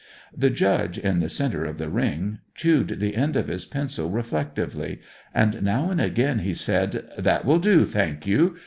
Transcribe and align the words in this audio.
The 0.35 0.49
Judge, 0.49 0.97
in 0.97 1.19
the 1.19 1.29
centre 1.29 1.63
of 1.63 1.77
the 1.77 1.87
ring, 1.87 2.39
chewed 2.55 2.99
the 2.99 3.15
end 3.15 3.35
of 3.35 3.49
his 3.49 3.65
pencil 3.65 4.09
reflectively, 4.09 4.99
and 5.31 5.61
now 5.61 5.91
and 5.91 6.01
again 6.01 6.39
he 6.39 6.55
said, 6.55 7.07
"That 7.19 7.45
will 7.45 7.59
do, 7.59 7.85
thank 7.85 8.25
you!" 8.25 8.55